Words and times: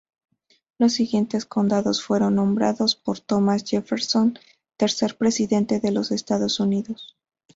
Los 0.79 0.93
siguientes 0.93 1.45
condados 1.45 2.03
fueron 2.03 2.33
nombrados 2.37 2.95
por 2.95 3.19
Thomas 3.19 3.63
Jefferson, 3.69 4.39
tercer 4.75 5.15
Presidente 5.15 5.79
de 5.79 5.91
los 5.91 6.09
Estados 6.11 6.59
Unidos. 6.59 7.15